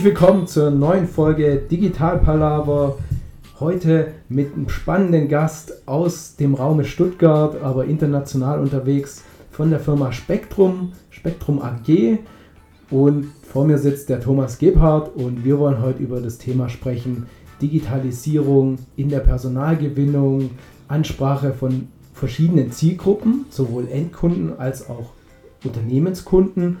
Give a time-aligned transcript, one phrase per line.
[0.00, 2.96] Herzlich willkommen zur neuen Folge Digital Palaver.
[3.60, 10.10] Heute mit einem spannenden Gast aus dem Raum Stuttgart, aber international unterwegs von der Firma
[10.10, 12.16] Spektrum, Spektrum AG.
[12.90, 17.26] Und vor mir sitzt der Thomas Gebhardt und wir wollen heute über das Thema sprechen:
[17.60, 20.48] Digitalisierung in der Personalgewinnung,
[20.88, 25.10] Ansprache von verschiedenen Zielgruppen, sowohl Endkunden als auch
[25.62, 26.78] Unternehmenskunden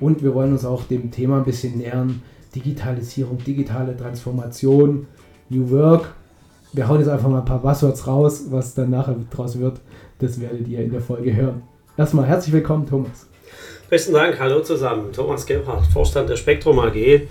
[0.00, 2.22] und wir wollen uns auch dem Thema ein bisschen nähern.
[2.56, 5.06] Digitalisierung, digitale Transformation,
[5.50, 6.14] New Work.
[6.72, 9.78] Wir hauen jetzt einfach mal ein paar Buzzwords raus, was dann nachher draus wird.
[10.18, 11.62] Das werdet ihr in der Folge hören.
[11.98, 13.28] Erstmal herzlich willkommen, Thomas.
[13.90, 15.12] Besten Dank, hallo zusammen.
[15.12, 17.28] Thomas Gebhardt, Vorstand der Spektrum AG.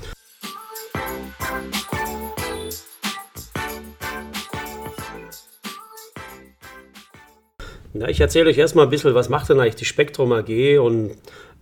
[8.08, 11.16] Ich erzähle euch erstmal ein bisschen, was macht denn eigentlich die Spektrum AG und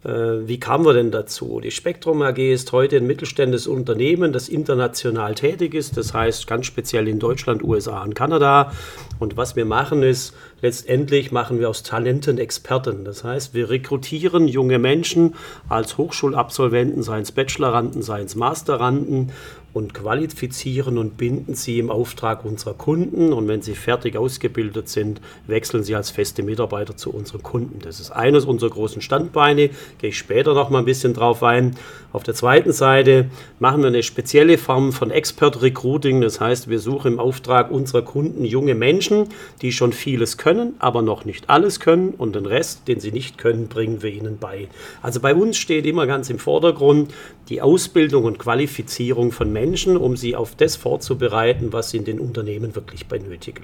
[0.03, 1.61] wie kamen wir denn dazu?
[1.61, 6.65] Die Spektrum AG ist heute ein mittelständisches Unternehmen, das international tätig ist, das heißt ganz
[6.65, 8.73] speziell in Deutschland, USA und Kanada.
[9.19, 13.05] Und was wir machen ist, letztendlich machen wir aus Talenten Experten.
[13.05, 15.35] Das heißt, wir rekrutieren junge Menschen
[15.69, 19.31] als Hochschulabsolventen, seien es Bacheloranden, seien es Masteranden
[19.73, 23.33] und qualifizieren und binden sie im Auftrag unserer Kunden.
[23.33, 27.79] Und wenn sie fertig ausgebildet sind, wechseln sie als feste Mitarbeiter zu unseren Kunden.
[27.79, 29.71] Das ist eines unserer großen Standbeine.
[29.97, 31.75] Gehe ich später noch mal ein bisschen drauf ein.
[32.13, 33.25] Auf der zweiten Seite
[33.57, 36.21] machen wir eine spezielle Form von Expert Recruiting.
[36.21, 39.29] Das heißt, wir suchen im Auftrag unserer Kunden junge Menschen,
[39.63, 42.11] die schon vieles können, aber noch nicht alles können.
[42.11, 44.67] Und den Rest, den sie nicht können, bringen wir ihnen bei.
[45.01, 47.11] Also bei uns steht immer ganz im Vordergrund
[47.49, 52.19] die Ausbildung und Qualifizierung von Menschen um sie auf das vorzubereiten, was sie in den
[52.19, 53.63] Unternehmen wirklich benötigen.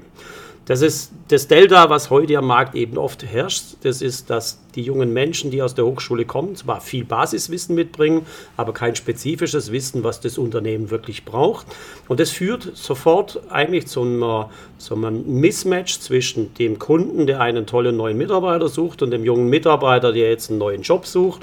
[0.66, 3.78] Das ist das Delta, was heute am Markt eben oft herrscht.
[3.82, 8.26] Das ist, dass die jungen Menschen, die aus der Hochschule kommen, zwar viel Basiswissen mitbringen,
[8.58, 11.66] aber kein spezifisches Wissen, was das Unternehmen wirklich braucht.
[12.08, 14.46] Und das führt sofort eigentlich zu einem,
[14.78, 19.50] zu einem Mismatch zwischen dem Kunden, der einen tollen neuen Mitarbeiter sucht, und dem jungen
[19.50, 21.42] Mitarbeiter, der jetzt einen neuen Job sucht.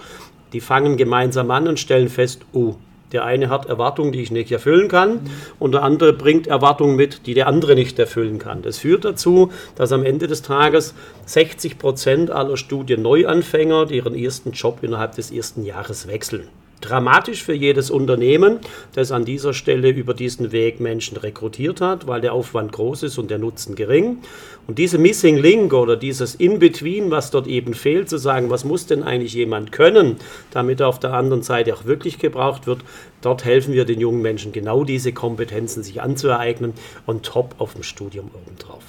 [0.53, 2.76] Die fangen gemeinsam an und stellen fest, oh,
[3.12, 5.21] der eine hat Erwartungen, die ich nicht erfüllen kann,
[5.59, 8.62] und der andere bringt Erwartungen mit, die der andere nicht erfüllen kann.
[8.62, 10.94] Das führt dazu, dass am Ende des Tages
[11.27, 16.49] 60 Prozent aller Studienneuanfänger ihren ersten Job innerhalb des ersten Jahres wechseln
[16.81, 18.59] dramatisch für jedes Unternehmen,
[18.94, 23.19] das an dieser Stelle über diesen Weg Menschen rekrutiert hat, weil der Aufwand groß ist
[23.19, 24.19] und der Nutzen gering.
[24.66, 28.87] Und diese Missing Link oder dieses In-Between, was dort eben fehlt, zu sagen, was muss
[28.87, 30.16] denn eigentlich jemand können,
[30.50, 32.81] damit er auf der anderen Seite auch wirklich gebraucht wird,
[33.22, 36.75] dort helfen wir den jungen Menschen genau diese Kompetenzen sich anzueignen
[37.06, 38.82] und top auf dem Studium obendrauf.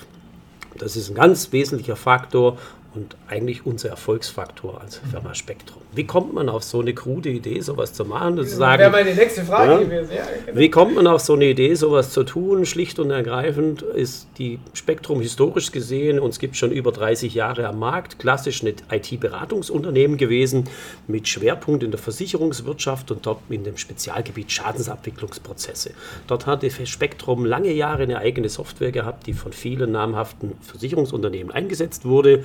[0.77, 2.57] Das ist ein ganz wesentlicher Faktor
[2.97, 5.83] und eigentlich unser Erfolgsfaktor als Firma Spektrum.
[5.93, 8.37] Wie kommt man auf so eine krude Idee, sowas zu machen?
[8.37, 10.11] Das wäre meine nächste Frage ja, gewesen.
[10.15, 10.59] Ja, genau.
[10.59, 12.65] Wie kommt man auf so eine Idee, sowas zu tun?
[12.65, 17.77] Schlicht und ergreifend ist die Spektrum historisch gesehen, uns gibt schon über 30 Jahre am
[17.77, 20.65] Markt, klassisch ein IT-Beratungsunternehmen gewesen
[21.07, 25.91] mit Schwerpunkt in der Versicherungswirtschaft und dort in dem Spezialgebiet Schadensabwicklungsprozesse.
[26.25, 32.05] Dort hatte Spektrum lange Jahre eine eigene Software gehabt, die von vielen namhaften Versicherungsunternehmen eingesetzt
[32.05, 32.43] wurde.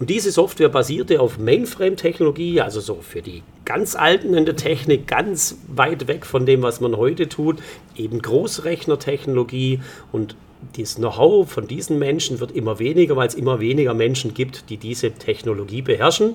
[0.00, 5.06] Und diese Software basierte auf Mainframe-Technologie, also so für die ganz Alten in der Technik,
[5.06, 7.58] ganz weit weg von dem, was man heute tut,
[7.96, 10.36] eben Großrechnertechnologie und
[10.76, 14.78] das Know-how von diesen Menschen wird immer weniger, weil es immer weniger Menschen gibt, die
[14.78, 16.34] diese Technologie beherrschen.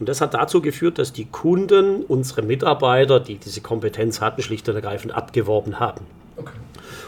[0.00, 4.68] Und das hat dazu geführt, dass die Kunden unsere Mitarbeiter, die diese Kompetenz hatten, schlicht
[4.68, 6.06] und ergreifend abgeworben haben.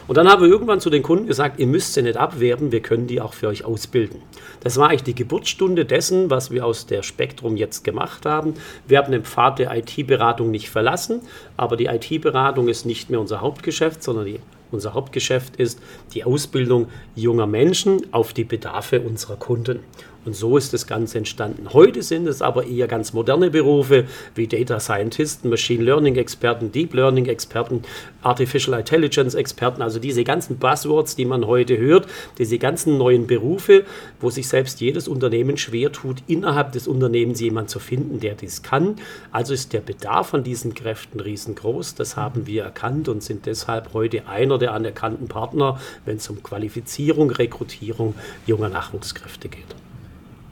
[0.09, 2.81] Und dann haben wir irgendwann zu den Kunden gesagt, ihr müsst sie nicht abwerben, wir
[2.81, 4.23] können die auch für euch ausbilden.
[4.59, 8.55] Das war eigentlich die Geburtsstunde dessen, was wir aus der Spektrum jetzt gemacht haben.
[8.87, 11.21] Wir haben den Pfad der IT-Beratung nicht verlassen,
[11.57, 14.39] aber die IT-Beratung ist nicht mehr unser Hauptgeschäft, sondern die
[14.71, 15.79] unser Hauptgeschäft ist
[16.15, 19.81] die Ausbildung junger Menschen auf die Bedarfe unserer Kunden.
[20.29, 21.73] Und so ist das Ganze entstanden.
[21.73, 24.05] Heute sind es aber eher ganz moderne Berufe
[24.35, 27.81] wie Data Scientisten, Machine Learning Experten, Deep Learning Experten,
[28.21, 32.05] Artificial Intelligence Experten, also diese ganzen Buzzwords, die man heute hört,
[32.37, 33.85] diese ganzen neuen Berufe,
[34.19, 38.61] wo sich selbst jedes Unternehmen schwer tut, innerhalb des Unternehmens jemanden zu finden, der dies
[38.61, 38.97] kann.
[39.31, 41.95] Also ist der Bedarf an diesen Kräften riesengroß.
[41.95, 46.43] Das haben wir erkannt und sind deshalb heute einer der anerkannten Partner, wenn es um
[46.43, 48.13] Qualifizierung, Rekrutierung
[48.45, 49.78] junger Nachwuchskräfte geht.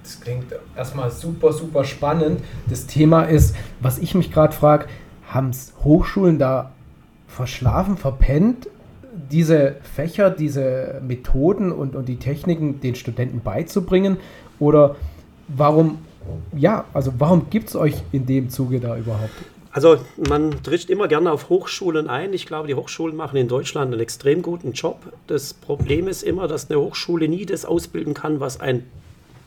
[0.07, 2.39] Das klingt erstmal super, super spannend.
[2.69, 4.85] Das Thema ist, was ich mich gerade frage,
[5.27, 6.71] haben es Hochschulen da
[7.27, 8.69] verschlafen, verpennt,
[9.29, 14.15] diese Fächer, diese Methoden und, und die Techniken den Studenten beizubringen?
[14.59, 14.95] Oder
[15.49, 15.97] warum,
[16.55, 19.33] ja, also warum gibt es euch in dem Zuge da überhaupt?
[19.73, 19.97] Also
[20.29, 22.31] man tritt immer gerne auf Hochschulen ein.
[22.31, 24.99] Ich glaube, die Hochschulen machen in Deutschland einen extrem guten Job.
[25.27, 28.85] Das Problem ist immer, dass eine Hochschule nie das ausbilden kann, was ein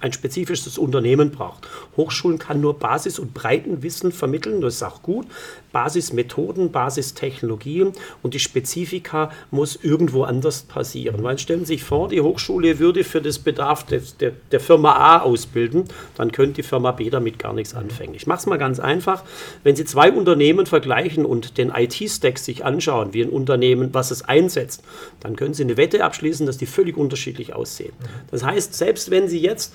[0.00, 1.68] ein spezifisches Unternehmen braucht.
[1.96, 5.26] Hochschulen kann nur Basis- und Breitenwissen vermitteln, das ist auch gut.
[5.72, 7.92] Basismethoden, Basistechnologien
[8.22, 11.22] und die Spezifika muss irgendwo anders passieren.
[11.22, 14.92] Weil stellen Sie sich vor, die Hochschule würde für das Bedarf des, der, der Firma
[14.92, 15.84] A ausbilden,
[16.16, 18.14] dann könnte die Firma B damit gar nichts anfangen.
[18.14, 19.22] Ich mache es mal ganz einfach.
[19.62, 24.22] Wenn Sie zwei Unternehmen vergleichen und den IT-Stack sich anschauen, wie ein Unternehmen, was es
[24.22, 24.82] einsetzt,
[25.20, 27.92] dann können Sie eine Wette abschließen, dass die völlig unterschiedlich aussehen.
[28.30, 29.72] Das heißt, selbst wenn Sie jetzt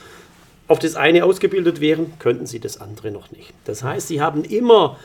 [0.67, 3.53] auf das eine ausgebildet wären, könnten sie das andere noch nicht.
[3.65, 4.97] Das heißt, sie haben immer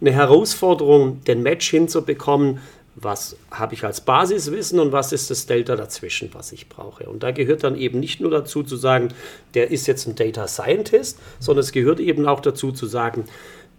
[0.00, 2.58] eine Herausforderung, den Match hinzubekommen,
[2.96, 7.08] was habe ich als Basiswissen und was ist das Delta dazwischen, was ich brauche.
[7.08, 9.08] Und da gehört dann eben nicht nur dazu zu sagen,
[9.54, 13.24] der ist jetzt ein Data Scientist, sondern es gehört eben auch dazu zu sagen,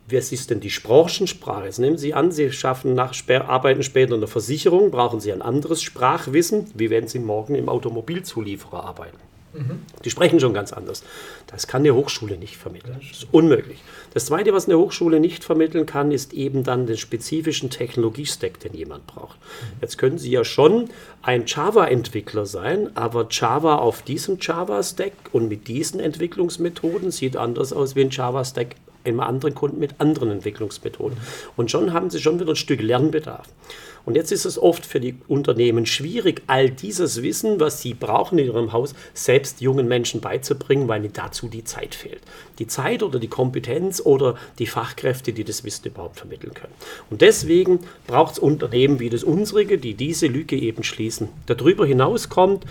[0.10, 1.66] was ist denn die Branchensprache?
[1.66, 5.42] Jetzt nehmen Sie an, Sie schaffen nach, arbeiten später in der Versicherung, brauchen Sie ein
[5.42, 9.18] anderes Sprachwissen, wie wenn Sie morgen im Automobilzulieferer arbeiten.
[10.04, 11.04] Die sprechen schon ganz anders.
[11.48, 12.96] Das kann eine Hochschule nicht vermitteln.
[13.00, 13.82] Das ist unmöglich.
[14.14, 18.74] Das Zweite, was eine Hochschule nicht vermitteln kann, ist eben dann den spezifischen Technologiestack, den
[18.74, 19.38] jemand braucht.
[19.82, 20.90] Jetzt können Sie ja schon
[21.22, 27.96] ein Java-Entwickler sein, aber Java auf diesem Java-Stack und mit diesen Entwicklungsmethoden sieht anders aus
[27.96, 28.76] wie ein Java-Stack
[29.06, 31.18] im anderen Kunden mit anderen Entwicklungsmethoden.
[31.56, 33.48] Und schon haben Sie schon wieder ein Stück Lernbedarf.
[34.06, 38.38] Und jetzt ist es oft für die Unternehmen schwierig, all dieses Wissen, was sie brauchen
[38.38, 42.22] in ihrem Haus, selbst jungen Menschen beizubringen, weil ihnen dazu die Zeit fehlt.
[42.60, 46.74] Die Zeit oder die Kompetenz oder die Fachkräfte, die das Wissen überhaupt vermitteln können.
[47.10, 51.30] Und deswegen braucht es Unternehmen wie das unsrige, die diese Lücke eben schließen.
[51.48, 52.66] Darüber hinaus kommt,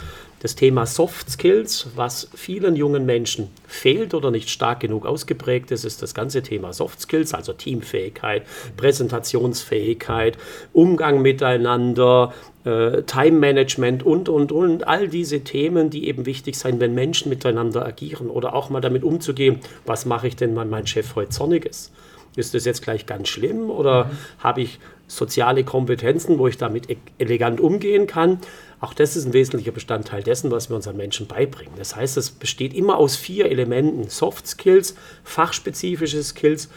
[0.45, 5.87] das Thema Soft Skills, was vielen jungen Menschen fehlt oder nicht stark genug ausgeprägt ist,
[5.87, 8.43] ist das ganze Thema Soft Skills, also Teamfähigkeit,
[8.77, 10.37] Präsentationsfähigkeit,
[10.75, 12.35] Umgang miteinander,
[12.67, 14.87] äh, Time Management und, und, und.
[14.87, 19.03] All diese Themen, die eben wichtig sind, wenn Menschen miteinander agieren oder auch mal damit
[19.03, 21.91] umzugehen, was mache ich denn, wenn mein Chef heute zornig ist.
[22.37, 24.11] Ist das jetzt gleich ganz schlimm oder mhm.
[24.41, 28.41] habe ich soziale Kompetenzen, wo ich damit e-, elegant umgehen kann?
[28.85, 31.73] Auch das ist ein wesentlicher Bestandteil dessen, was wir unseren Menschen beibringen.
[31.79, 34.95] Das heißt, es besteht immer aus vier Elementen: Soft Skills,
[35.25, 36.69] fachspezifische Skills,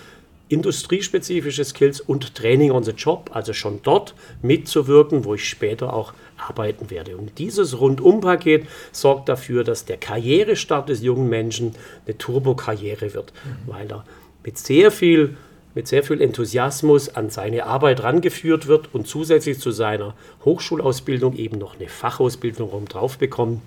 [0.47, 6.13] industriespezifische Skills und Training on the Job, also schon dort mitzuwirken, wo ich später auch
[6.37, 7.17] arbeiten werde.
[7.17, 11.73] Und dieses Rundumpaket sorgt dafür, dass der Karrierestart des jungen Menschen
[12.05, 13.69] eine Turbokarriere wird, mhm.
[13.69, 14.05] weil er
[14.45, 15.35] mit sehr viel
[15.77, 21.59] mit sehr viel Enthusiasmus an seine Arbeit rangeführt wird und zusätzlich zu seiner Hochschulausbildung eben
[21.59, 23.61] noch eine Fachausbildung drauf bekommt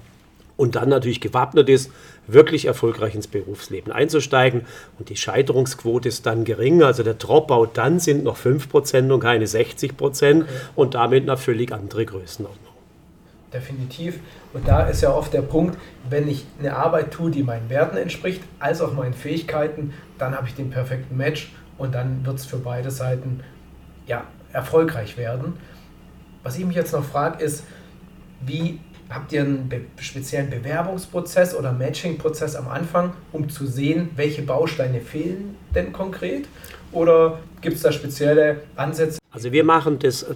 [0.57, 1.93] und dann natürlich gewappnet ist,
[2.27, 4.63] wirklich erfolgreich ins Berufsleben einzusteigen.
[4.99, 9.45] Und die Scheiterungsquote ist dann gering, also der Dropout dann sind noch 5% und keine
[9.45, 10.45] 60% okay.
[10.75, 12.75] und damit eine völlig andere Größenordnung.
[13.53, 14.19] Definitiv.
[14.53, 15.79] Und da ist ja oft der Punkt,
[16.09, 20.49] wenn ich eine Arbeit tue, die meinen Werten entspricht, als auch meinen Fähigkeiten, dann habe
[20.49, 23.41] ich den perfekten Match und dann wird es für beide Seiten
[24.07, 25.55] ja, erfolgreich werden.
[26.43, 27.65] Was ich mich jetzt noch frage, ist,
[28.45, 34.43] wie habt ihr einen be speziellen Bewerbungsprozess oder Matching-Prozess am Anfang, um zu sehen, welche
[34.43, 36.47] Bausteine fehlen denn konkret?
[36.93, 39.20] Oder gibt es da spezielle Ansätze?
[39.33, 40.27] Also wir machen das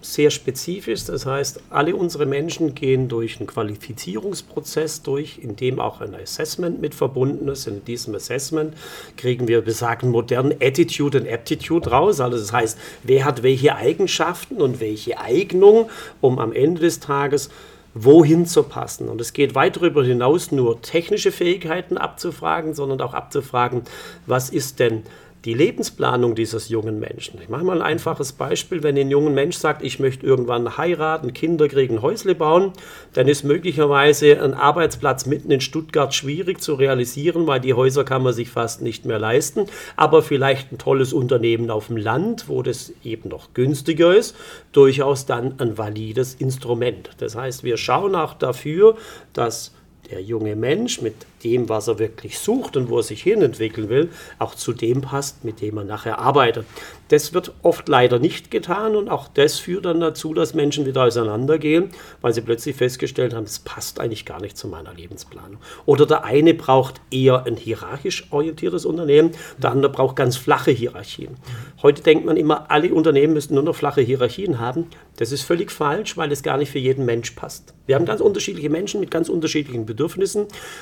[0.00, 1.04] sehr spezifisch.
[1.04, 6.80] Das heißt, alle unsere Menschen gehen durch einen Qualifizierungsprozess durch, in dem auch ein Assessment
[6.80, 7.66] mit verbunden ist.
[7.66, 8.74] In diesem Assessment
[9.16, 12.20] kriegen wir besagten modernen Attitude und Aptitude raus.
[12.20, 15.88] Also das heißt, wer hat welche Eigenschaften und welche Eignung,
[16.20, 17.50] um am Ende des Tages
[17.94, 19.08] wohin zu passen.
[19.08, 23.82] Und es geht weit darüber hinaus, nur technische Fähigkeiten abzufragen, sondern auch abzufragen,
[24.26, 25.04] was ist denn
[25.44, 27.38] die Lebensplanung dieses jungen Menschen.
[27.42, 28.82] Ich mache mal ein einfaches Beispiel.
[28.82, 32.72] Wenn ein junger Mensch sagt, ich möchte irgendwann heiraten, Kinder kriegen, Häusle bauen,
[33.12, 38.22] dann ist möglicherweise ein Arbeitsplatz mitten in Stuttgart schwierig zu realisieren, weil die Häuser kann
[38.22, 39.66] man sich fast nicht mehr leisten.
[39.96, 44.34] Aber vielleicht ein tolles Unternehmen auf dem Land, wo das eben noch günstiger ist,
[44.72, 47.10] durchaus dann ein valides Instrument.
[47.18, 48.96] Das heißt, wir schauen auch dafür,
[49.34, 49.74] dass
[50.10, 53.88] der junge Mensch mit dem, was er wirklich sucht und wo er sich hin entwickeln
[53.88, 54.08] will,
[54.38, 56.64] auch zu dem passt, mit dem er nachher arbeitet.
[57.08, 61.04] Das wird oft leider nicht getan und auch das führt dann dazu, dass Menschen wieder
[61.04, 61.90] auseinandergehen,
[62.22, 65.58] weil sie plötzlich festgestellt haben, es passt eigentlich gar nicht zu meiner Lebensplanung.
[65.84, 71.36] Oder der eine braucht eher ein hierarchisch orientiertes Unternehmen, der andere braucht ganz flache Hierarchien.
[71.82, 74.86] Heute denkt man immer, alle Unternehmen müssten nur noch flache Hierarchien haben.
[75.16, 77.74] Das ist völlig falsch, weil es gar nicht für jeden Mensch passt.
[77.86, 79.93] Wir haben ganz unterschiedliche Menschen mit ganz unterschiedlichen Bedürfnissen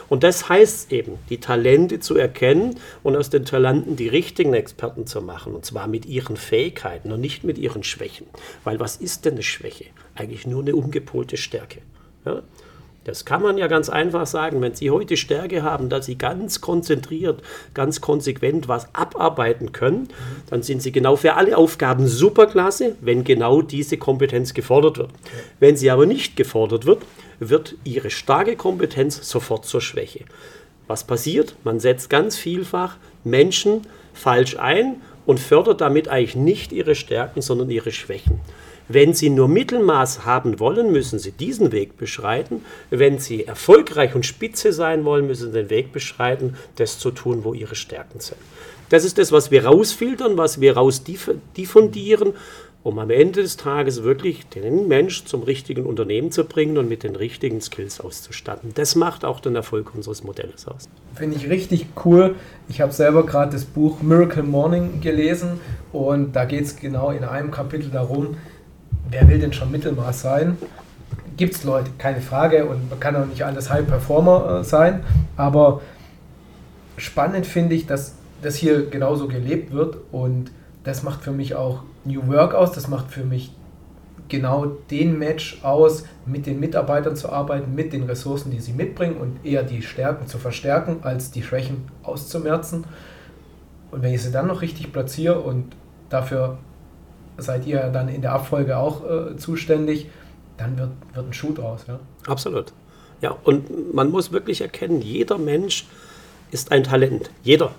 [0.09, 5.07] und das heißt eben, die Talente zu erkennen und aus den Talenten die richtigen Experten
[5.07, 8.27] zu machen und zwar mit ihren ihren Fähigkeiten und nicht mit ihren Schwächen.
[8.65, 9.87] Weil was ist denn eine Schwäche?
[10.15, 11.81] Eigentlich nur eine umgepolte Stärke.
[12.25, 12.43] Ja?
[13.05, 14.61] Das kann man ja ganz einfach sagen.
[14.61, 17.43] Wenn Sie heute Stärke haben, dass Sie ganz konzentriert,
[17.75, 20.09] ganz konsequent was abarbeiten können,
[20.51, 25.11] dann sind Sie genau für alle Aufgaben superklasse, wenn genau diese Kompetenz gefordert wird.
[25.59, 27.03] Wenn sie aber nicht gefordert wird,
[27.41, 30.25] wird Ihre starke Kompetenz sofort zur Schwäche.
[30.87, 31.57] Was passiert?
[31.65, 33.83] Man setzt ganz vielfach Menschen
[34.13, 38.41] falsch ein und fördert damit eigentlich nicht ihre Stärken, sondern ihre Schwächen.
[38.89, 42.65] Wenn Sie nur Mittelmaß haben wollen, müssen Sie diesen Weg beschreiten.
[42.91, 47.45] Wenn Sie erfolgreich und spitze sein wollen, müssen Sie den Weg beschreiten, das zu tun,
[47.45, 48.39] wo Ihre Stärken sind.
[48.89, 52.35] Das ist das, was wir rausfiltern, was wir rausdiffundieren,
[52.83, 57.05] um am Ende des Tages wirklich den Mensch zum richtigen Unternehmen zu bringen und mit
[57.05, 58.73] den richtigen Skills auszustatten.
[58.75, 60.89] Das macht auch den Erfolg unseres Modells aus.
[61.15, 62.35] Finde ich richtig cool.
[62.69, 65.61] Ich habe selber gerade das Buch Miracle Morning gelesen
[65.93, 68.37] und da geht es genau in einem Kapitel darum,
[69.11, 70.59] wer will denn schon Mittelmaß sein?
[71.37, 75.03] Gibt es Leute, keine Frage, und man kann auch nicht alles High Performer äh, sein,
[75.37, 75.81] aber
[76.97, 80.51] spannend finde ich, dass das hier genauso gelebt wird und
[80.85, 83.53] das macht für mich auch New Work aus, das macht für mich
[84.29, 89.17] genau den Match aus, mit den Mitarbeitern zu arbeiten, mit den Ressourcen, die sie mitbringen
[89.17, 92.85] und eher die Stärken zu verstärken, als die Schwächen auszumerzen.
[93.91, 95.77] Und wenn ich sie dann noch richtig platziere und
[96.09, 96.57] dafür
[97.39, 100.09] seid ihr dann in der Abfolge auch äh, zuständig,
[100.57, 101.85] dann wird, wird ein Schuh draus.
[101.89, 101.99] Ja?
[102.27, 102.73] Absolut.
[103.21, 105.87] Ja, und man muss wirklich erkennen, jeder Mensch
[106.51, 107.31] ist ein Talent.
[107.43, 107.73] Jeder.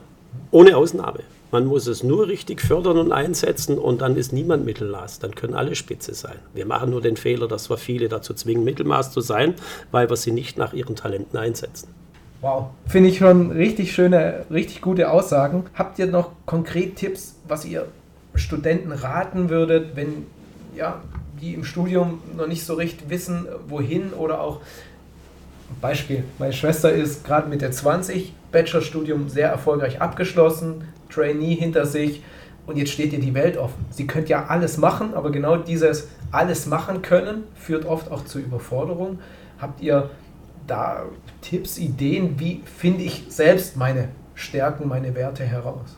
[0.52, 1.20] Ohne Ausnahme.
[1.52, 5.20] Man muss es nur richtig fördern und einsetzen und dann ist niemand Mittelmaß.
[5.20, 6.40] Dann können alle Spitze sein.
[6.56, 9.54] Wir machen nur den Fehler, dass wir viele dazu zwingen, Mittelmaß zu sein,
[9.92, 11.90] weil wir sie nicht nach ihren Talenten einsetzen.
[12.42, 15.66] Wow, finde ich schon richtig schöne, richtig gute Aussagen.
[15.76, 17.86] Habt ihr noch konkret Tipps, was ihr
[18.36, 20.26] Studenten raten würdet, wenn
[20.76, 21.02] ja,
[21.42, 24.62] die im Studium noch nicht so recht wissen, wohin oder auch
[25.82, 32.22] Beispiel, meine Schwester ist gerade mit der 20 Bachelorstudium sehr erfolgreich abgeschlossen, Trainee hinter sich
[32.66, 33.86] und jetzt steht ihr die Welt offen.
[33.90, 38.40] Sie könnt ja alles machen, aber genau dieses alles machen können führt oft auch zu
[38.40, 39.20] Überforderung.
[39.60, 40.10] Habt ihr
[40.68, 41.04] da
[41.42, 45.98] Tipps, Ideen, wie finde ich selbst meine Stärken, meine Werte heraus?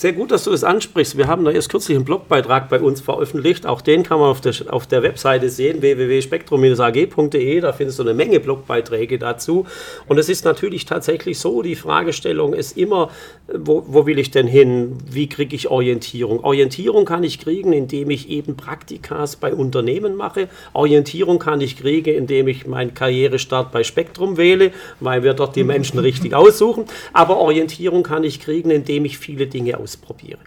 [0.00, 1.18] Sehr gut, dass du das ansprichst.
[1.18, 3.66] Wir haben da erst kürzlich einen Blogbeitrag bei uns veröffentlicht.
[3.66, 7.60] Auch den kann man auf der, auf der Webseite sehen, www.spektrum-ag.de.
[7.60, 9.66] Da findest du eine Menge Blogbeiträge dazu.
[10.06, 13.10] Und es ist natürlich tatsächlich so, die Fragestellung ist immer,
[13.52, 14.98] wo, wo will ich denn hin?
[15.10, 16.44] Wie kriege ich Orientierung?
[16.44, 20.48] Orientierung kann ich kriegen, indem ich eben Praktikas bei Unternehmen mache.
[20.74, 25.64] Orientierung kann ich kriegen, indem ich meinen Karrierestart bei Spektrum wähle, weil wir dort die
[25.64, 26.84] Menschen richtig aussuchen.
[27.12, 30.38] Aber Orientierung kann ich kriegen, indem ich viele Dinge aus ausprobiere.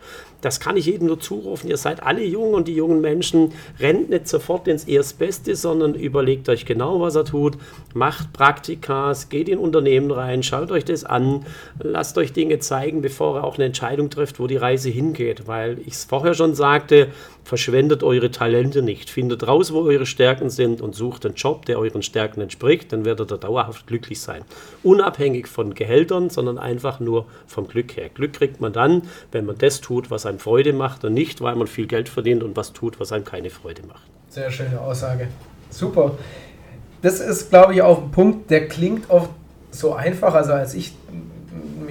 [0.42, 1.70] Das kann ich jedem nur zurufen.
[1.70, 6.50] Ihr seid alle jung und die jungen Menschen rennt nicht sofort ins Erstbeste, sondern überlegt
[6.50, 7.58] euch genau, was er tut.
[7.94, 11.46] Macht Praktikas, geht in Unternehmen rein, schaut euch das an,
[11.80, 15.48] lasst euch Dinge zeigen, bevor ihr auch eine Entscheidung trifft, wo die Reise hingeht.
[15.48, 17.10] Weil ich es vorher schon sagte,
[17.44, 19.10] verschwendet eure Talente nicht.
[19.10, 22.92] Findet raus, wo eure Stärken sind und sucht einen Job, der euren Stärken entspricht.
[22.94, 24.44] Dann werdet ihr dauerhaft glücklich sein.
[24.84, 28.10] Unabhängig von Gehältern, sondern einfach nur vom Glück her.
[28.10, 31.56] Glück kriegt man dann, wenn man das tut, was einem Freude macht und nicht, weil
[31.56, 34.04] man viel Geld verdient und was tut, was einem keine Freude macht.
[34.30, 35.28] Sehr schöne Aussage.
[35.70, 36.18] Super.
[37.02, 39.32] Das ist, glaube ich, auch ein Punkt, der klingt oft
[39.72, 40.34] so einfach.
[40.36, 40.94] Also als ich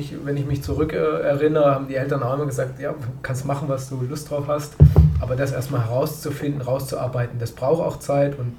[0.00, 3.44] mich, wenn ich mich zurück erinnere, haben die Eltern auch immer gesagt, ja, du kannst
[3.44, 4.74] machen, was du Lust drauf hast.
[5.20, 8.58] Aber das erstmal herauszufinden, rauszuarbeiten, das braucht auch Zeit und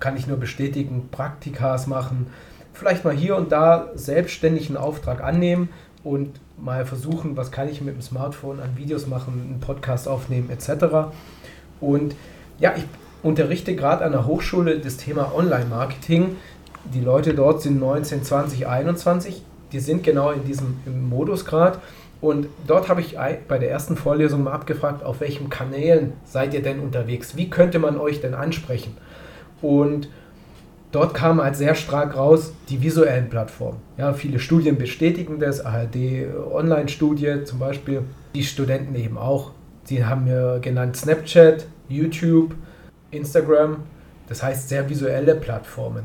[0.00, 2.26] kann ich nur bestätigen, Praktikas machen,
[2.72, 5.68] vielleicht mal hier und da selbstständig einen Auftrag annehmen
[6.02, 10.50] und mal versuchen, was kann ich mit dem Smartphone an Videos machen, einen Podcast aufnehmen
[10.50, 11.12] etc.
[11.80, 12.16] Und
[12.58, 12.84] ja, ich
[13.22, 16.36] unterrichte gerade an der Hochschule das Thema Online-Marketing.
[16.92, 19.42] Die Leute dort sind 19, 20, 21
[19.72, 20.76] die sind genau in diesem
[21.08, 21.78] Modus gerade.
[22.20, 23.16] Und dort habe ich
[23.48, 27.36] bei der ersten Vorlesung mal abgefragt, auf welchen Kanälen seid ihr denn unterwegs?
[27.36, 28.96] Wie könnte man euch denn ansprechen?
[29.60, 30.08] Und
[30.90, 33.80] dort kam halt sehr stark raus die visuellen Plattformen.
[33.98, 35.96] Ja, viele Studien bestätigen das, ARD
[36.50, 38.02] Online-Studie zum Beispiel,
[38.34, 39.50] die Studenten eben auch.
[39.84, 42.54] Sie haben mir genannt Snapchat, YouTube,
[43.10, 43.82] Instagram,
[44.28, 46.04] das heißt sehr visuelle Plattformen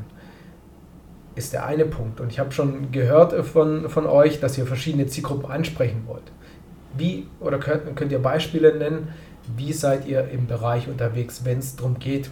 [1.39, 2.19] ist der eine Punkt.
[2.19, 6.31] Und ich habe schon gehört von, von euch, dass ihr verschiedene Zielgruppen ansprechen wollt.
[6.95, 9.07] Wie, oder könnt, könnt ihr Beispiele nennen,
[9.57, 12.29] wie seid ihr im Bereich unterwegs, wenn es darum geht,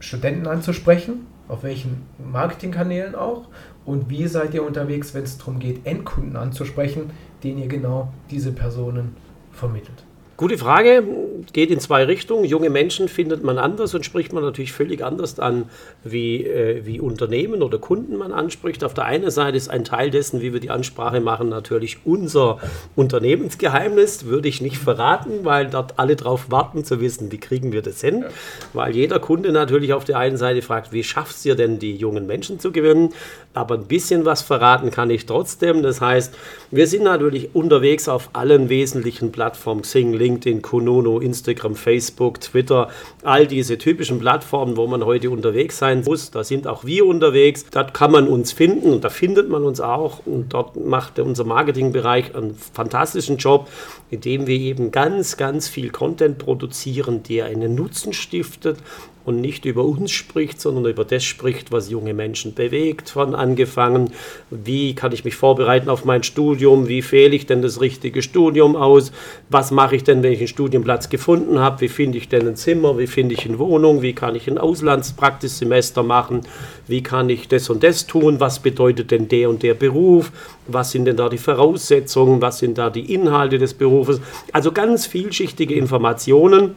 [0.00, 3.48] Studenten anzusprechen, auf welchen Marketingkanälen auch,
[3.84, 7.10] und wie seid ihr unterwegs, wenn es darum geht, Endkunden anzusprechen,
[7.42, 9.16] denen ihr genau diese Personen
[9.50, 10.04] vermittelt?
[10.38, 11.04] Gute Frage,
[11.52, 12.44] geht in zwei Richtungen.
[12.44, 15.64] Junge Menschen findet man anders und spricht man natürlich völlig anders an,
[16.04, 18.82] wie, äh, wie Unternehmen oder Kunden man anspricht.
[18.82, 22.58] Auf der einen Seite ist ein Teil dessen, wie wir die Ansprache machen, natürlich unser
[22.96, 24.24] Unternehmensgeheimnis.
[24.24, 28.00] Würde ich nicht verraten, weil dort alle drauf warten zu wissen, wie kriegen wir das
[28.00, 28.24] hin.
[28.72, 32.26] Weil jeder Kunde natürlich auf der einen Seite fragt, wie schaffst du denn, die jungen
[32.26, 33.10] Menschen zu gewinnen?
[33.54, 35.82] Aber ein bisschen was verraten kann ich trotzdem.
[35.82, 36.34] Das heißt,
[36.70, 42.88] wir sind natürlich unterwegs auf allen wesentlichen Plattformen, Xing, LinkedIn, Konono, Instagram, Facebook, Twitter,
[43.22, 46.30] all diese typischen Plattformen, wo man heute unterwegs sein muss.
[46.30, 47.66] Da sind auch wir unterwegs.
[47.70, 50.24] Dort kann man uns finden und da findet man uns auch.
[50.26, 53.68] Und dort macht unser Marketingbereich einen fantastischen Job,
[54.10, 58.78] indem wir eben ganz, ganz viel Content produzieren, der einen Nutzen stiftet
[59.24, 64.12] und nicht über uns spricht, sondern über das spricht, was junge Menschen bewegt, von angefangen,
[64.50, 68.74] wie kann ich mich vorbereiten auf mein Studium, wie fehle ich denn das richtige Studium
[68.74, 69.12] aus,
[69.48, 72.56] was mache ich denn, wenn ich einen Studienplatz gefunden habe, wie finde ich denn ein
[72.56, 76.40] Zimmer, wie finde ich eine Wohnung, wie kann ich ein Auslandspraxissemester machen,
[76.88, 80.32] wie kann ich das und das tun, was bedeutet denn der und der Beruf,
[80.66, 84.20] was sind denn da die Voraussetzungen, was sind da die Inhalte des Berufes,
[84.52, 86.74] also ganz vielschichtige Informationen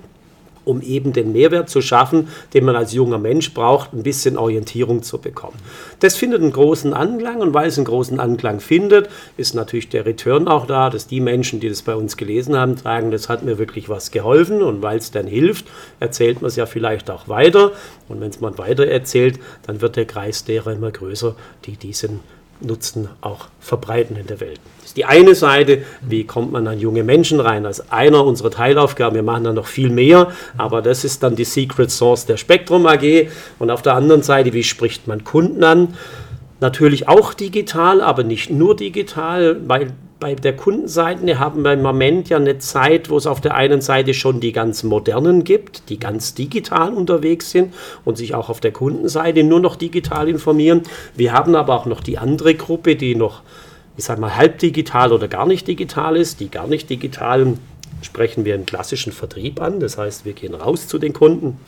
[0.65, 5.03] um eben den Mehrwert zu schaffen, den man als junger Mensch braucht, ein bisschen Orientierung
[5.03, 5.57] zu bekommen.
[5.99, 10.05] Das findet einen großen Anklang und weil es einen großen Anklang findet, ist natürlich der
[10.05, 13.43] Return auch da, dass die Menschen, die das bei uns gelesen haben, sagen, das hat
[13.43, 15.65] mir wirklich was geholfen und weil es dann hilft,
[15.99, 17.71] erzählt man es ja vielleicht auch weiter
[18.09, 22.19] und wenn es man weiter erzählt, dann wird der Kreis derer immer größer, die diesen
[22.61, 24.59] Nutzen auch verbreiten in der Welt.
[24.77, 28.51] Das ist die eine Seite, wie kommt man an junge Menschen rein, als einer unserer
[28.51, 29.15] Teilaufgaben.
[29.15, 32.85] Wir machen dann noch viel mehr, aber das ist dann die Secret Source der Spektrum
[32.85, 33.27] AG.
[33.59, 35.95] Und auf der anderen Seite, wie spricht man Kunden an?
[36.61, 39.91] Natürlich auch digital, aber nicht nur digital, weil
[40.25, 43.79] bei der Kundenseite haben wir im Moment ja eine Zeit, wo es auf der einen
[43.81, 48.59] Seite schon die ganz modernen gibt, die ganz digital unterwegs sind und sich auch auf
[48.59, 50.81] der Kundenseite nur noch digital informieren.
[51.15, 53.43] Wir haben aber auch noch die andere Gruppe, die noch,
[53.97, 56.39] ich sag mal, halb digital oder gar nicht digital ist.
[56.39, 57.59] Die gar nicht digitalen
[58.01, 59.79] sprechen wir im klassischen Vertrieb an.
[59.79, 61.59] Das heißt, wir gehen raus zu den Kunden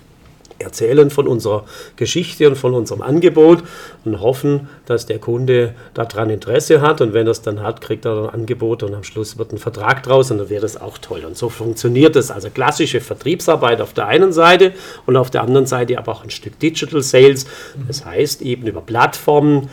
[0.60, 1.66] erzählen von unserer
[1.96, 3.64] Geschichte und von unserem Angebot
[4.06, 7.02] und hoffen, dass der Kunde daran Interesse hat.
[7.02, 9.58] Und wenn er es dann hat, kriegt er ein Angebot und am Schluss wird ein
[9.58, 11.24] Vertrag draus und dann wäre das auch toll.
[11.26, 12.32] Und so funktioniert es.
[12.32, 14.74] Also klassische Vertriebsarbeit auf der einen Seite
[15.06, 17.46] und auf der anderen Seite aber auch ein Stück Digital Sales.
[17.88, 19.70] Das heißt eben über Plattformen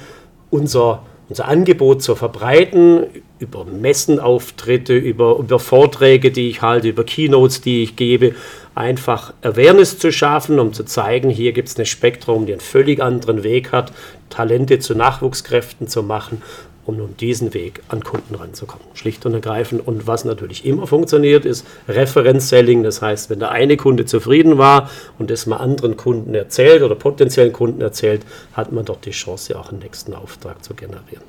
[0.50, 3.06] unser unser Angebot zu verbreiten,
[3.38, 8.34] über Messenauftritte, über, über Vorträge, die ich halte, über Keynotes, die ich gebe,
[8.74, 13.00] einfach Awareness zu schaffen, um zu zeigen, hier gibt es eine Spektrum, die einen völlig
[13.00, 13.92] anderen Weg hat,
[14.30, 16.42] Talente zu Nachwuchskräften zu machen
[16.86, 18.86] um um diesen Weg an Kunden ranzukommen.
[18.94, 19.86] Schlicht und ergreifend.
[19.86, 22.82] Und was natürlich immer funktioniert, ist Referenzselling.
[22.82, 26.94] Das heißt, wenn der eine Kunde zufrieden war und das mal anderen Kunden erzählt oder
[26.94, 31.22] potenziellen Kunden erzählt, hat man dort die Chance, auch einen nächsten Auftrag zu generieren.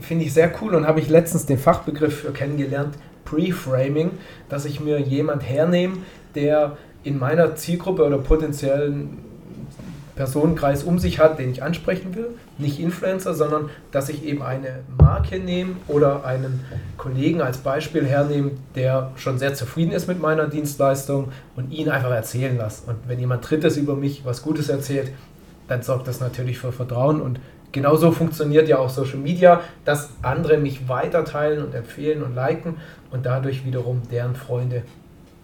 [0.00, 2.94] Finde ich, sehr cool und habe ich letztens den Fachbegriff kennengelernt,
[3.26, 4.12] Preframing,
[4.48, 5.98] dass ich mir jemand hernehme,
[6.34, 9.18] der in meiner Zielgruppe oder potenziellen
[10.16, 12.30] Personenkreis um sich hat, den ich ansprechen will.
[12.58, 16.64] Nicht Influencer, sondern dass ich eben eine Marke nehme oder einen
[16.96, 22.10] Kollegen als Beispiel hernehme, der schon sehr zufrieden ist mit meiner Dienstleistung und ihn einfach
[22.10, 22.90] erzählen lasse.
[22.90, 25.12] Und wenn jemand Drittes über mich was Gutes erzählt,
[25.68, 27.38] dann sorgt das natürlich für Vertrauen und
[27.76, 32.78] genauso funktioniert ja auch Social Media, dass andere mich weiter teilen und empfehlen und liken
[33.10, 34.82] und dadurch wiederum deren Freunde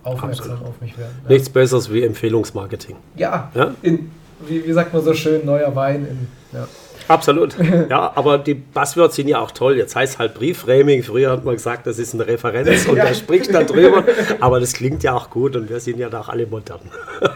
[0.02, 0.68] aufmerksam Absolut.
[0.68, 1.14] auf mich werden.
[1.24, 1.34] Ja.
[1.34, 2.96] Nichts Besseres wie Empfehlungsmarketing.
[3.16, 3.74] Ja, ja?
[3.82, 4.10] In,
[4.48, 6.06] wie, wie, sagt man so schön, neuer Wein.
[6.06, 6.66] In, ja.
[7.06, 7.54] Absolut.
[7.90, 9.76] Ja, aber die Buzzwords sind ja auch toll.
[9.76, 11.02] Jetzt heißt halt Briefframing.
[11.02, 13.04] Früher hat man gesagt, das ist eine Referenz und ja.
[13.04, 14.04] der spricht da drüber.
[14.40, 16.80] Aber das klingt ja auch gut und wir sind ja da auch alle modern.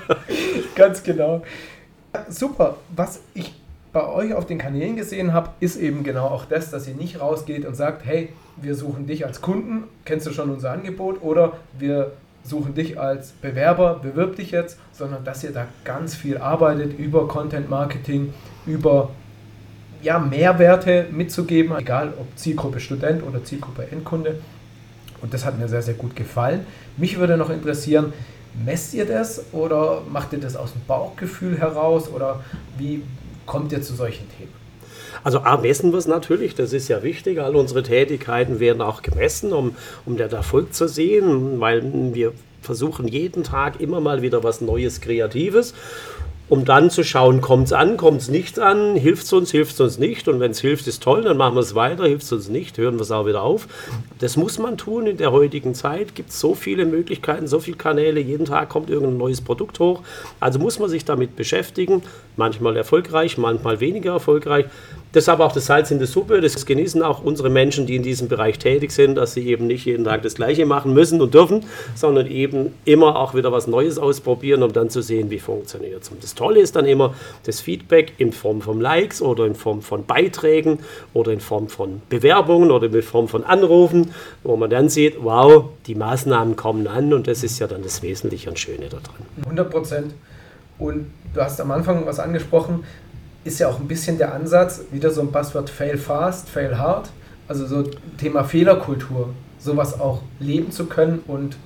[0.74, 1.42] Ganz genau.
[2.30, 2.76] Super.
[2.96, 3.52] Was ich
[3.92, 7.20] bei euch auf den Kanälen gesehen habe, ist eben genau auch das, dass ihr nicht
[7.20, 11.54] rausgeht und sagt, hey, wir suchen dich als Kunden, kennst du schon unser Angebot oder
[11.78, 16.98] wir suchen dich als Bewerber, bewirb dich jetzt, sondern dass ihr da ganz viel arbeitet
[16.98, 18.32] über Content Marketing,
[18.66, 19.10] über
[20.02, 24.40] ja, Mehrwerte mitzugeben, egal ob Zielgruppe Student oder Zielgruppe Endkunde.
[25.22, 26.66] Und das hat mir sehr, sehr gut gefallen.
[26.96, 28.12] Mich würde noch interessieren,
[28.64, 32.40] messt ihr das oder macht ihr das aus dem Bauchgefühl heraus oder
[32.78, 33.02] wie
[33.46, 34.52] kommt ihr zu solchen Themen?
[35.24, 37.40] Also A, messen wir es natürlich, das ist ja wichtig.
[37.40, 41.82] All unsere Tätigkeiten werden auch gemessen, um, um den Erfolg zu sehen, weil
[42.14, 42.32] wir
[42.62, 45.74] versuchen jeden Tag immer mal wieder was Neues, Kreatives.
[46.48, 49.74] Um dann zu schauen, kommt es an, kommt es nicht an, hilft es uns, hilft
[49.74, 50.28] es uns nicht.
[50.28, 52.78] Und wenn es hilft, ist toll, dann machen wir es weiter, hilft es uns nicht,
[52.78, 53.66] hören wir es auch wieder auf.
[54.20, 56.14] Das muss man tun in der heutigen Zeit.
[56.14, 60.02] Gibt so viele Möglichkeiten, so viele Kanäle, jeden Tag kommt irgendein neues Produkt hoch.
[60.38, 62.02] Also muss man sich damit beschäftigen,
[62.36, 64.66] manchmal erfolgreich, manchmal weniger erfolgreich.
[65.28, 66.40] Aber auch das Salz in der Suppe.
[66.40, 69.84] Das genießen auch unsere Menschen, die in diesem Bereich tätig sind, dass sie eben nicht
[69.86, 73.98] jeden Tag das Gleiche machen müssen und dürfen, sondern eben immer auch wieder was Neues
[73.98, 76.10] ausprobieren, um dann zu sehen, wie funktioniert es.
[76.10, 79.82] Und das Tolle ist dann immer das Feedback in Form von Likes oder in Form
[79.82, 80.80] von Beiträgen
[81.14, 85.70] oder in Form von Bewerbungen oder in Form von Anrufen, wo man dann sieht, wow,
[85.86, 89.26] die Maßnahmen kommen an und das ist ja dann das Wesentliche und Schöne daran.
[89.44, 90.14] 100 Prozent.
[90.78, 92.84] Und du hast am Anfang was angesprochen,
[93.46, 97.10] ist ja auch ein bisschen der Ansatz, wieder so ein Passwort fail fast, fail hard,
[97.48, 97.84] also so
[98.18, 101.56] Thema Fehlerkultur, sowas auch leben zu können und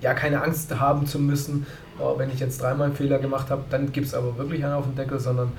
[0.00, 1.66] ja keine Angst haben zu müssen,
[1.98, 4.74] oh, wenn ich jetzt dreimal einen Fehler gemacht habe, dann gibt es aber wirklich einen
[4.74, 5.52] auf den Deckel, sondern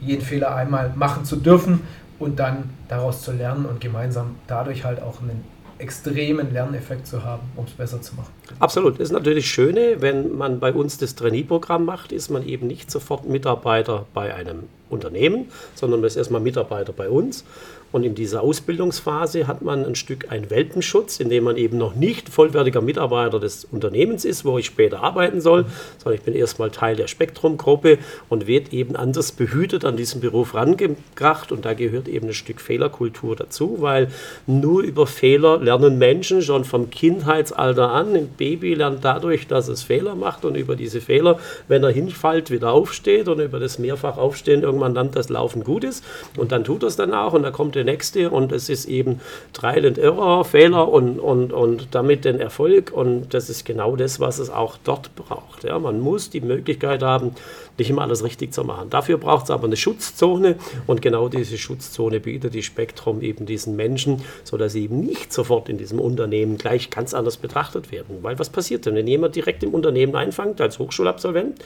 [0.00, 1.82] jeden Fehler einmal machen zu dürfen
[2.18, 5.44] und dann daraus zu lernen und gemeinsam dadurch halt auch einen
[5.78, 8.32] extremen Lerneffekt zu haben, um es besser zu machen.
[8.58, 8.94] Absolut.
[8.94, 12.90] Das ist natürlich Schöne, wenn man bei uns das Trainee-Programm macht, ist man eben nicht
[12.90, 17.44] sofort Mitarbeiter bei einem Unternehmen, sondern man ist erstmal Mitarbeiter bei uns.
[17.92, 21.94] Und in dieser Ausbildungsphase hat man ein Stück einen Welpenschutz, in dem man eben noch
[21.94, 25.66] nicht vollwertiger Mitarbeiter des Unternehmens ist, wo ich später arbeiten soll,
[25.98, 30.54] sondern ich bin erstmal Teil der Spektrumgruppe und wird eben anders behütet an diesen Beruf
[30.54, 31.52] rangebracht.
[31.52, 34.08] Und da gehört eben ein Stück Fehlerkultur dazu, weil
[34.46, 38.16] nur über Fehler lernen Menschen schon vom Kindheitsalter an.
[38.16, 42.50] Ein Baby lernt dadurch, dass es Fehler macht und über diese Fehler, wenn er hinfällt,
[42.50, 46.04] wieder aufsteht und über das mehrfach Aufstehen irgendwann dann das Laufen gut ist.
[46.36, 49.20] Und dann tut es dann auch und dann kommt der nächste und es ist eben
[49.52, 54.20] Trial and Error, Fehler und, und, und damit den Erfolg und das ist genau das,
[54.20, 55.64] was es auch dort braucht.
[55.64, 57.32] Ja, man muss die Möglichkeit haben,
[57.78, 58.90] nicht immer alles richtig zu machen.
[58.90, 63.76] Dafür braucht es aber eine Schutzzone und genau diese Schutzzone bietet die Spektrum eben diesen
[63.76, 68.18] Menschen, sodass sie eben nicht sofort in diesem Unternehmen gleich ganz anders betrachtet werden.
[68.22, 71.62] Weil was passiert denn, wenn jemand direkt im Unternehmen einfängt als Hochschulabsolvent?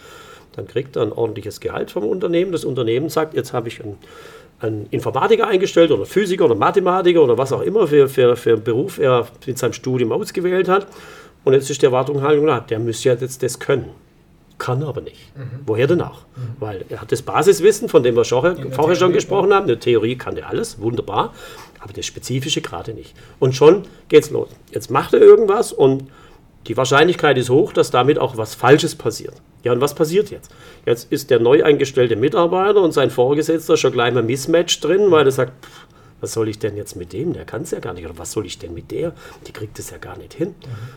[0.53, 2.53] Dann kriegt er ein ordentliches Gehalt vom Unternehmen.
[2.53, 3.99] Das Unternehmen sagt, jetzt habe ich ein
[4.61, 8.99] einen Informatiker eingestellt oder Physiker oder Mathematiker oder was auch immer für, für, für Beruf
[8.99, 10.87] er mit seinem Studium ausgewählt hat.
[11.45, 13.91] Und jetzt ist die Erwartungshaltung, der müsste ja jetzt das können.
[14.59, 15.35] Kann aber nicht.
[15.35, 15.61] Mhm.
[15.65, 16.27] Woher denn auch?
[16.37, 16.57] Mhm.
[16.61, 19.67] Weil er hat das Basiswissen, von dem wir vorher schon gesprochen haben.
[19.67, 21.33] In Theorie kann er alles, wunderbar.
[21.81, 23.15] Aber das Spezifische gerade nicht.
[23.39, 24.51] Und schon geht's los.
[24.71, 26.05] Jetzt macht er irgendwas und
[26.67, 29.35] die Wahrscheinlichkeit ist hoch, dass damit auch was Falsches passiert.
[29.63, 30.51] Ja, und was passiert jetzt?
[30.87, 35.27] Jetzt ist der neu eingestellte Mitarbeiter und sein Vorgesetzter schon gleich mal Mismatch drin, weil
[35.27, 35.87] er sagt, pff,
[36.21, 37.33] was soll ich denn jetzt mit dem?
[37.33, 38.05] Der kann es ja gar nicht.
[38.05, 39.13] Oder was soll ich denn mit der?
[39.47, 40.49] Die kriegt es ja gar nicht hin.
[40.49, 40.55] Mhm.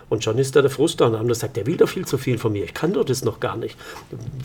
[0.10, 2.17] Und schon ist da der Frust da und haben gesagt, der will doch viel zu
[2.17, 2.65] viel von mir.
[2.65, 3.78] Ich kann doch das noch gar nicht.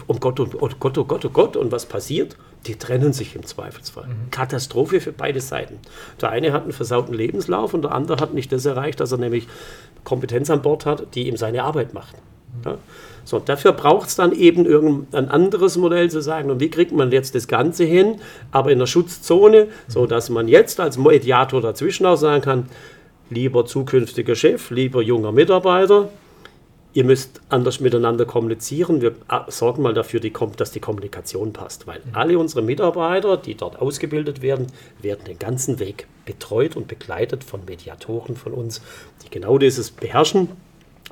[0.07, 0.47] Um Gott, oh
[0.79, 1.57] Gott, oh Gott, oh Gott.
[1.57, 2.37] Und was passiert?
[2.67, 4.07] Die trennen sich im Zweifelsfall.
[4.07, 4.31] Mhm.
[4.31, 5.79] Katastrophe für beide Seiten.
[6.21, 9.19] Der eine hat einen versauten Lebenslauf und der andere hat nicht das erreicht, dass er
[9.19, 9.49] nämlich
[10.09, 12.17] Kompetenz an Bord hat, die ihm seine Arbeit macht.
[12.65, 12.79] Ja?
[13.25, 17.13] So, dafür braucht es dann eben irgendein anderes Modell zu sagen, und wie kriegt man
[17.13, 18.21] jetzt das Ganze hin,
[18.53, 22.69] aber in der Schutzzone, sodass man jetzt als Mediator dazwischen auch sagen kann,
[23.29, 26.09] lieber zukünftiger Chef, lieber junger Mitarbeiter,
[26.99, 29.01] ihr müsst anders miteinander kommunizieren.
[29.01, 33.81] Wir ah, sorgen mal dafür, dass die Kommunikation passt, weil alle unsere Mitarbeiter, die dort
[33.81, 34.67] ausgebildet werden,
[35.01, 38.83] werden den ganzen Weg betreut und begleitet von Mediatoren von uns,
[39.23, 40.49] die genau dieses beherrschen,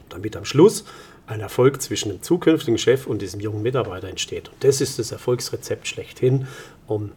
[0.08, 0.84] damit am Schluss
[1.28, 4.48] ein Erfolg zwischen dem zukünftigen Chef und diesem jungen Mitarbeiter entsteht.
[4.48, 6.48] Und das ist das Erfolgsrezept schlechthin,
[6.88, 7.12] um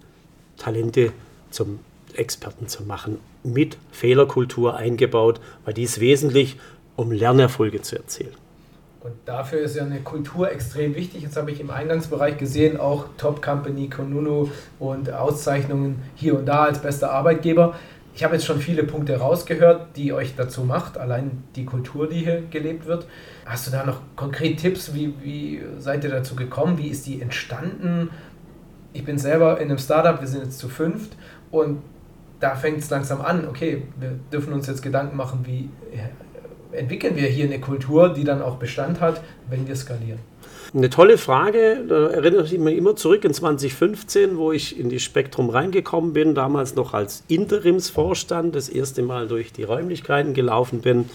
[0.57, 1.11] Talente
[1.49, 1.79] zum
[2.13, 6.57] Experten zu machen, mit Fehlerkultur eingebaut, weil die ist wesentlich,
[6.95, 8.48] um Lernerfolge zu erzielen.
[9.01, 11.23] Und dafür ist ja eine Kultur extrem wichtig.
[11.23, 16.65] Jetzt habe ich im Eingangsbereich gesehen, auch Top Company, Konunu und Auszeichnungen hier und da
[16.65, 17.75] als bester Arbeitgeber.
[18.13, 22.25] Ich habe jetzt schon viele Punkte rausgehört, die euch dazu macht, allein die Kultur, die
[22.25, 23.07] hier gelebt wird.
[23.45, 24.93] Hast du da noch konkret Tipps?
[24.93, 26.77] Wie, wie seid ihr dazu gekommen?
[26.77, 28.09] Wie ist die entstanden?
[28.91, 31.15] Ich bin selber in einem Startup, wir sind jetzt zu fünft
[31.51, 31.81] und
[32.41, 33.47] da fängt es langsam an.
[33.47, 35.69] Okay, wir dürfen uns jetzt Gedanken machen, wie
[36.71, 40.19] entwickeln wir hier eine Kultur, die dann auch Bestand hat, wenn wir skalieren.
[40.73, 41.83] Eine tolle Frage.
[41.87, 46.35] Da erinnere ich mich immer zurück in 2015, wo ich in die Spektrum reingekommen bin,
[46.35, 51.09] damals noch als Interimsvorstand, das erste Mal durch die Räumlichkeiten gelaufen bin,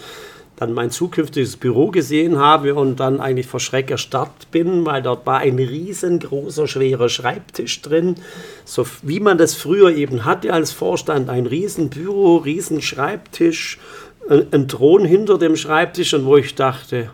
[0.57, 5.25] dann mein zukünftiges Büro gesehen habe und dann eigentlich vor Schreck erstarrt bin, weil dort
[5.25, 8.15] war ein riesengroßer, schwerer Schreibtisch drin,
[8.63, 13.83] so wie man das früher eben hatte als Vorstand, ein Riesenbüro, Riesenschreibtisch, ein,
[14.29, 17.11] ein Thron hinter dem Schreibtisch und wo ich dachte,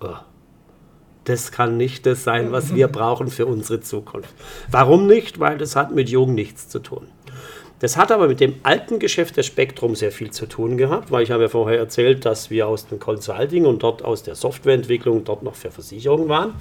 [0.00, 0.16] oh,
[1.24, 4.34] das kann nicht das sein, was wir brauchen für unsere Zukunft.
[4.70, 5.38] Warum nicht?
[5.38, 7.06] Weil das hat mit Jung nichts zu tun.
[7.78, 11.24] Das hat aber mit dem alten Geschäft der Spektrum sehr viel zu tun gehabt, weil
[11.24, 15.24] ich habe ja vorher erzählt, dass wir aus dem Consulting und dort aus der Softwareentwicklung
[15.24, 16.54] dort noch für Versicherungen waren.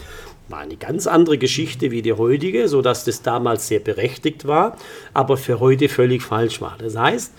[0.50, 4.78] War eine ganz andere Geschichte wie die heutige, sodass das damals sehr berechtigt war,
[5.14, 6.76] aber für heute völlig falsch war.
[6.80, 7.34] Das heißt,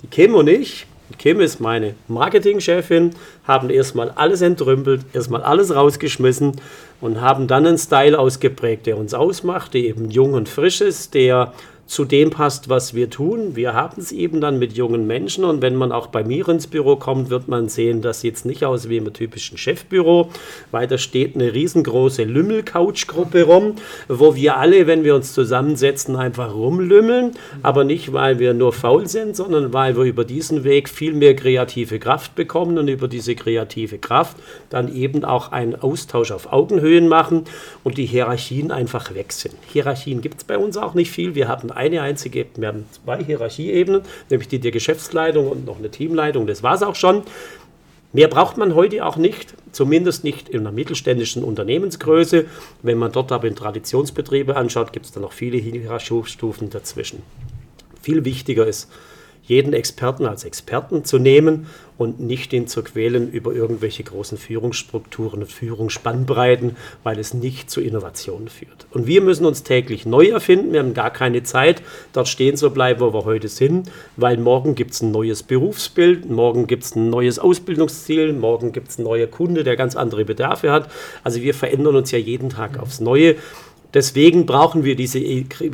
[0.00, 0.86] die Kim und ich,
[1.18, 6.60] Kim ist meine Marketingchefin, haben erstmal alles entrümpelt, erstmal alles rausgeschmissen
[7.00, 11.14] und haben dann einen Style ausgeprägt, der uns ausmacht, der eben jung und frisch ist,
[11.14, 11.52] der
[11.92, 13.54] zu dem passt, was wir tun.
[13.54, 16.66] Wir haben es eben dann mit jungen Menschen und wenn man auch bei mir ins
[16.66, 20.30] Büro kommt, wird man sehen, das sieht nicht aus wie im typischen Chefbüro,
[20.70, 23.74] weil da steht eine riesengroße Lümmel-Couch-Gruppe rum,
[24.08, 29.06] wo wir alle, wenn wir uns zusammensetzen, einfach rumlümmeln, aber nicht, weil wir nur faul
[29.06, 33.34] sind, sondern weil wir über diesen Weg viel mehr kreative Kraft bekommen und über diese
[33.34, 34.38] kreative Kraft
[34.70, 37.44] dann eben auch einen Austausch auf Augenhöhen machen
[37.84, 39.56] und die Hierarchien einfach weg sind.
[39.70, 41.34] Hierarchien gibt es bei uns auch nicht viel.
[41.34, 45.90] Wir haben eine einzige, wir haben zwei Hierarchieebenen, nämlich die der Geschäftsleitung und noch eine
[45.90, 46.46] Teamleitung.
[46.46, 47.22] Das war es auch schon.
[48.12, 52.44] Mehr braucht man heute auch nicht, zumindest nicht in einer mittelständischen Unternehmensgröße.
[52.82, 57.22] Wenn man dort aber in Traditionsbetriebe anschaut, gibt es da noch viele Hierarchiestufen dazwischen.
[58.00, 58.90] Viel wichtiger ist,
[59.44, 61.66] jeden Experten als Experten zu nehmen
[61.98, 67.80] und nicht ihn zu quälen über irgendwelche großen Führungsstrukturen und Führungsspannbreiten, weil es nicht zu
[67.80, 68.86] Innovationen führt.
[68.90, 70.72] Und wir müssen uns täglich neu erfinden.
[70.72, 74.74] Wir haben gar keine Zeit, dort stehen zu bleiben, wo wir heute sind, weil morgen
[74.74, 79.04] gibt es ein neues Berufsbild, morgen gibt es ein neues Ausbildungsziel, morgen gibt es ein
[79.04, 80.90] neuer Kunde, der ganz andere Bedarfe hat.
[81.22, 83.36] Also wir verändern uns ja jeden Tag aufs Neue.
[83.94, 85.20] Deswegen brauchen wir diese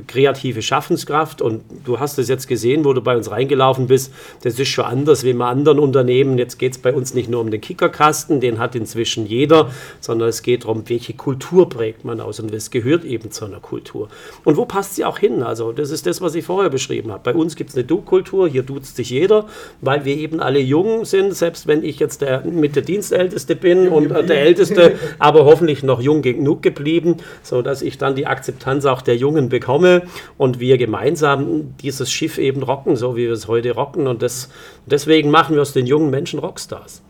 [0.07, 4.13] kreative Schaffenskraft und du hast es jetzt gesehen, wo du bei uns reingelaufen bist.
[4.43, 6.37] Das ist schon anders wie bei anderen Unternehmen.
[6.37, 10.29] Jetzt geht es bei uns nicht nur um den Kickerkasten, den hat inzwischen jeder, sondern
[10.29, 14.09] es geht darum, welche Kultur prägt man aus und es gehört eben zu einer Kultur.
[14.45, 15.43] Und wo passt sie auch hin?
[15.43, 17.23] Also das ist das, was ich vorher beschrieben habe.
[17.23, 19.47] Bei uns gibt es eine Du-Kultur, hier duzt sich jeder,
[19.81, 23.89] weil wir eben alle jung sind, selbst wenn ich jetzt der, mit der Dienstälteste bin
[23.89, 28.85] und der Älteste, aber hoffentlich noch jung genug geblieben, sodass ich dann dann die Akzeptanz
[28.87, 30.03] auch der Jungen bekomme
[30.37, 34.07] und wir gemeinsam dieses Schiff eben rocken, so wie wir es heute rocken.
[34.07, 34.49] Und das,
[34.87, 37.03] deswegen machen wir aus den jungen Menschen Rockstars.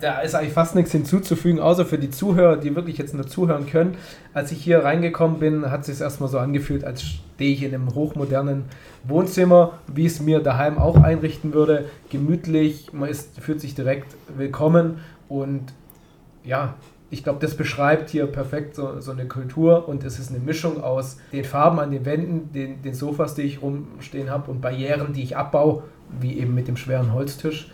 [0.00, 3.66] Da ist eigentlich fast nichts hinzuzufügen, außer für die Zuhörer, die wirklich jetzt nur zuhören
[3.66, 3.98] können.
[4.32, 7.74] Als ich hier reingekommen bin, hat es sich erstmal so angefühlt, als stehe ich in
[7.74, 8.64] einem hochmodernen
[9.04, 11.84] Wohnzimmer, wie es mir daheim auch einrichten würde.
[12.08, 15.74] Gemütlich, man ist, fühlt sich direkt willkommen und
[16.44, 16.74] ja,
[17.10, 20.82] ich glaube, das beschreibt hier perfekt so, so, eine Kultur und es ist eine Mischung
[20.82, 25.12] aus den Farben an den Wänden, den, den Sofas, die ich rumstehen habe und Barrieren,
[25.12, 25.82] die ich abbaue,
[26.20, 27.70] wie eben mit dem schweren Holztisch.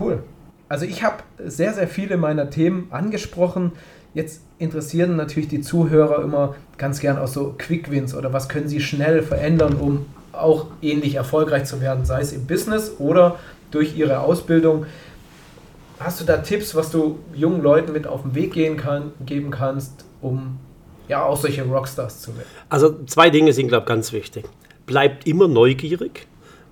[0.00, 0.22] Cool.
[0.68, 3.72] Also ich habe sehr, sehr viele meiner Themen angesprochen.
[4.14, 8.68] Jetzt interessieren natürlich die Zuhörer immer ganz gern auch so Quick Wins oder was können
[8.68, 13.36] sie schnell verändern, um auch ähnlich erfolgreich zu werden, sei es im Business oder
[13.70, 14.86] durch ihre Ausbildung.
[16.00, 19.50] Hast du da Tipps, was du jungen Leuten mit auf den Weg gehen kann, geben
[19.50, 20.58] kannst, um
[21.08, 22.48] ja auch solche Rockstars zu werden?
[22.70, 24.46] Also zwei Dinge sind, glaube ich, ganz wichtig.
[24.86, 26.26] Bleibt immer neugierig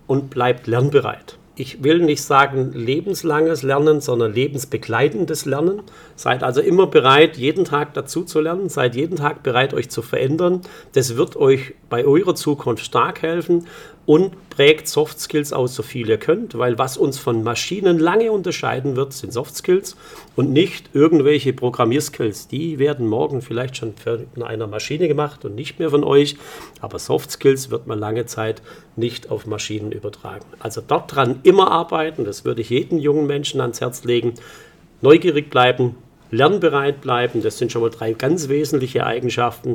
[0.07, 1.37] und bleibt lernbereit.
[1.57, 5.83] Ich will nicht sagen lebenslanges Lernen, sondern lebensbegleitendes Lernen.
[6.17, 8.71] Seid also immer bereit, jeden Tag dazu zu lernen.
[8.71, 10.63] Seid jeden Tag bereit, euch zu verändern.
[10.93, 13.67] Das wird euch bei eurer Zukunft stark helfen
[14.09, 18.33] und prägt Soft Skills aus, so viel ihr könnt, weil was uns von Maschinen lange
[18.33, 19.97] unterscheiden wird, sind Soft Skills
[20.35, 22.49] und nicht irgendwelche Programmierskills.
[22.49, 26.39] Die werden morgen vielleicht schon von einer Maschine gemacht und nicht mehr von euch,
[26.81, 28.63] aber Soft Skills wird man lange Zeit
[28.97, 30.47] nicht auf Maschinen übertragen.
[30.59, 34.33] Also dort dran immer arbeiten, das würde ich jedem jungen Menschen ans Herz legen.
[35.03, 35.97] Neugierig bleiben,
[36.31, 39.75] lernbereit bleiben, das sind schon mal drei ganz wesentliche Eigenschaften.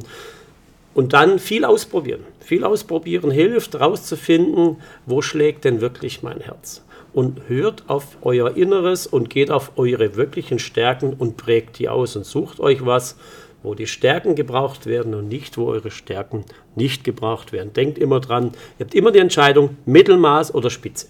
[0.94, 2.22] Und dann viel ausprobieren.
[2.40, 6.84] Viel ausprobieren hilft, herauszufinden, wo schlägt denn wirklich mein Herz.
[7.14, 12.16] Und hört auf euer Inneres und geht auf eure wirklichen Stärken und prägt die aus
[12.16, 13.18] und sucht euch was,
[13.64, 16.44] wo die Stärken gebraucht werden und nicht, wo eure Stärken
[16.76, 17.72] nicht gebraucht werden.
[17.74, 21.08] Denkt immer dran, ihr habt immer die Entscheidung Mittelmaß oder Spitze.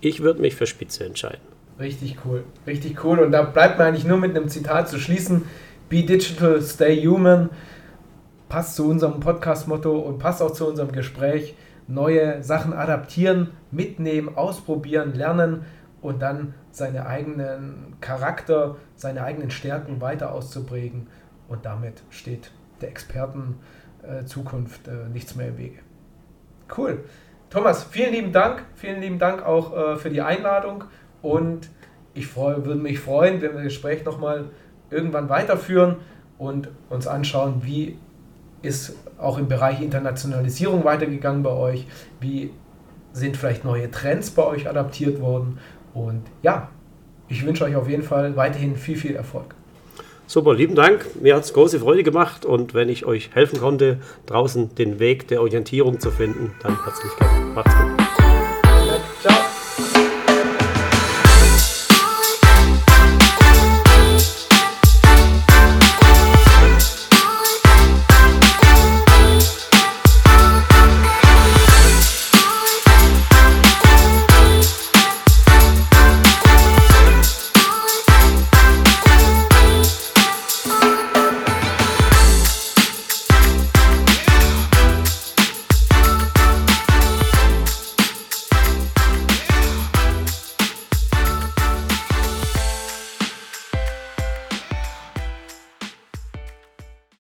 [0.00, 1.40] Ich würde mich für Spitze entscheiden.
[1.80, 3.18] Richtig cool, richtig cool.
[3.18, 5.42] Und da bleibt mir eigentlich nur mit einem Zitat zu schließen.
[5.88, 7.50] Be digital, stay human
[8.48, 11.54] passt zu unserem Podcast-Motto und passt auch zu unserem Gespräch.
[11.88, 15.64] Neue Sachen adaptieren, mitnehmen, ausprobieren, lernen
[16.02, 21.08] und dann seine eigenen Charakter, seine eigenen Stärken weiter auszuprägen.
[21.48, 25.78] Und damit steht der Experten-Zukunft äh, nichts mehr im Wege.
[26.76, 27.04] Cool.
[27.50, 28.64] Thomas, vielen lieben Dank.
[28.74, 30.84] Vielen lieben Dank auch äh, für die Einladung.
[31.22, 31.70] Und
[32.14, 34.50] ich würde mich freuen, wenn wir das Gespräch nochmal
[34.90, 35.96] irgendwann weiterführen
[36.38, 37.98] und uns anschauen, wie
[38.62, 41.86] ist auch im Bereich Internationalisierung weitergegangen bei euch,
[42.20, 42.50] wie
[43.12, 45.58] sind vielleicht neue Trends bei euch adaptiert worden
[45.94, 46.68] und ja,
[47.28, 49.54] ich wünsche euch auf jeden Fall weiterhin viel, viel Erfolg.
[50.28, 51.06] Super, lieben Dank.
[51.20, 55.28] Mir hat es große Freude gemacht und wenn ich euch helfen konnte, draußen den Weg
[55.28, 57.46] der Orientierung zu finden, dann herzlich gerne.
[57.54, 58.05] Macht's gut.